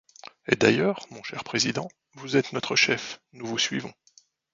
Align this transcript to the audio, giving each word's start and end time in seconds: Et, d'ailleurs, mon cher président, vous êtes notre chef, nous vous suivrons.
Et, 0.47 0.55
d'ailleurs, 0.55 1.05
mon 1.11 1.21
cher 1.21 1.43
président, 1.43 1.87
vous 2.13 2.35
êtes 2.35 2.53
notre 2.53 2.75
chef, 2.75 3.21
nous 3.33 3.45
vous 3.45 3.59
suivrons. 3.59 3.93